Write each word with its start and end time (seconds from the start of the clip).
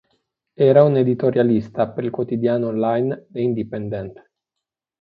Era 0.67 0.83
un 0.83 0.97
editorialista 0.97 1.87
per 1.93 2.03
il 2.05 2.09
quotidiano 2.09 2.69
online 2.69 3.27
The 3.29 3.39
Independent. 3.39 4.29